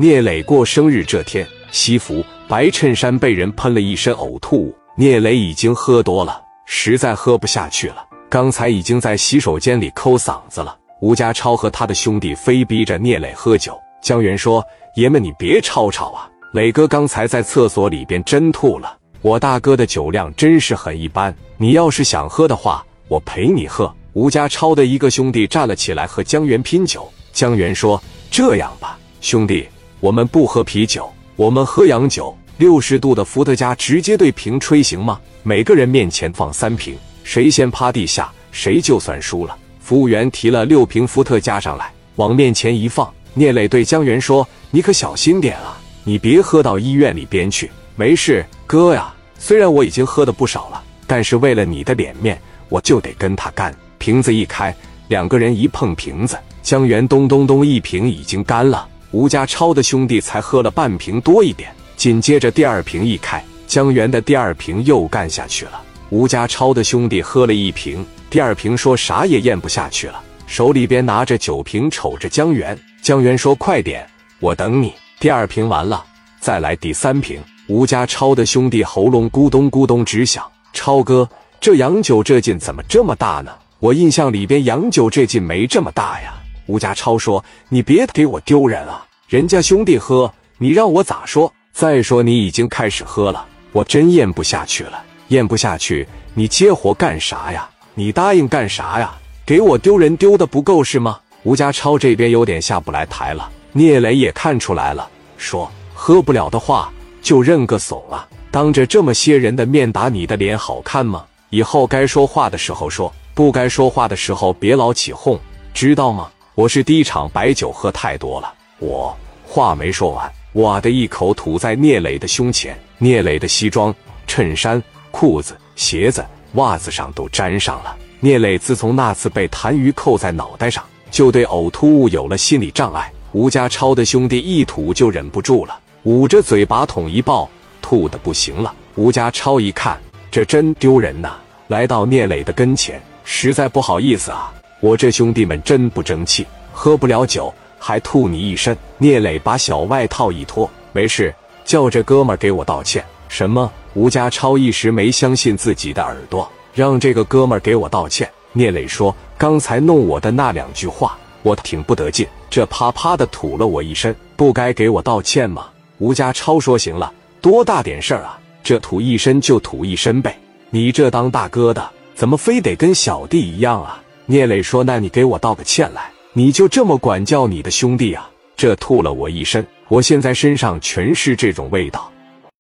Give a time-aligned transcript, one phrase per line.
[0.00, 4.74] 聂磊过生日这天，西服白衬衫被人喷了一身呕吐物。
[4.96, 7.96] 聂磊已经喝多了，实在喝不下去了，
[8.30, 10.74] 刚才已经在洗手间里抠嗓子了。
[11.02, 13.78] 吴家超和他的兄弟非逼着聂磊喝酒。
[14.02, 14.64] 江源说
[14.96, 16.26] ：“爷们，你别吵吵啊！
[16.54, 18.96] 磊哥刚才在厕所里边真吐了。
[19.20, 27.06] 我大哥的酒量真是很一般，你要是想喝的话，我陪你喝。”吴家超的一个兄弟站了起来，和江源拼酒。
[27.34, 29.68] 江源说：“这样吧，兄弟，
[30.00, 32.34] 我们不喝啤酒，我们喝洋酒。
[32.56, 35.20] 六十度的伏特加，直接对瓶吹行吗？
[35.42, 43.10] 每个人面前放三瓶，谁先趴地下，谁就算输了。”服务员提了六瓶伏特加上来，往面前一放。
[43.34, 47.70] 聂磊对江源说：“你可小心点啊，你别喝到医院里边去。
[47.94, 54.74] ”“没事，哥呀，虽然我已经喝的不少了，但是为了你的脸面，我就得跟他干。”瓶子一开，
[55.08, 58.86] 两个人一碰瓶子，江源咚咚咚一瓶已经干了。
[59.12, 65.80] 吴家超的兄弟才喝了半瓶多一点，紧接着第二瓶一开，江源的第二瓶又干下去了。
[66.10, 72.78] 吴家超的兄弟喝了一瓶，第二瓶说啥也咽不下去了，手里边拿着酒瓶瞅着江源。
[73.02, 74.06] 江源说：“快点，
[74.38, 76.04] 我等你。”第二瓶完了，
[76.38, 77.40] 再来第三瓶。
[77.66, 80.44] 吴家超的兄弟喉咙咕咚咕咚直响。
[80.72, 81.28] 超哥，
[81.60, 83.52] 这洋酒这劲怎么这么大呢？
[83.80, 86.34] 我印象里边洋酒这劲没这么大呀。
[86.70, 91.52] 吴家超说：“你别给我丢人啊，人家兄弟喝，你让我咋说？
[91.72, 97.68] 再说你已经开始喝了，我真咽不下去了，咽不下去，你接活干啥呀？
[97.94, 99.12] 你答应干啥呀？
[99.44, 103.50] 给我丢人丢的不够是吗？”吴家超这边有点下不来台了。
[103.72, 111.24] 聂磊也看出来了，说：“喝不了的话就认个怂啊，当着这么些人的面打你的脸好看吗？
[111.48, 115.38] 以后该说话的时候说。”不该说话的时候别老起哄，
[115.72, 116.28] 知道吗？
[116.56, 118.52] 我是第一场白酒喝太多了。
[118.80, 123.94] 我话没说完，哇的一口吐在聂磊的胸前，聂磊的西装、
[124.26, 127.96] 衬衫、裤子、鞋子、袜子上都沾上了。
[128.18, 133.10] 聂磊自从那次被痰盂扣在脑袋上，就对呕吐物有了心理障碍。
[133.30, 137.48] 吴家超的兄弟一吐就忍不住了，捂着嘴把桶一抱，
[137.80, 138.74] 吐的不行了。
[138.96, 139.96] 吴家超一看，
[140.32, 141.30] 这真丢人呐！
[141.68, 143.00] 来到聂磊的跟前。
[143.22, 148.76] 实在不好意思啊，我这兄弟们真不争气，喝不了酒还吐你一身。
[148.98, 153.04] 聂磊把小外套一脱，没事，叫这哥们给我道歉。
[153.28, 153.70] 什么？
[153.94, 158.28] 吴家超一时没相信自己的耳朵，让这个哥们给我道歉。
[158.52, 165.66] 聂磊说：“刚才弄我的那两句话，我挺不得劲，这啪啪的吐了我一身，不该给我道歉吗？”
[165.98, 168.38] 吴家超说：“行了，多大点事儿啊？
[168.62, 170.38] 这吐一身就吐一身呗，
[170.70, 174.02] 你这当大哥的。”怎么非得跟小弟一样啊？
[174.30, 178.30] 聂磊说：“那你给我道个歉来，你就这么管教你的兄弟啊？
[178.56, 182.08] 这吐了我一身，我现在身上全是这种味道。”